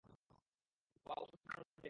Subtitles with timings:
[1.05, 1.79] Wow অসাধারণ technique.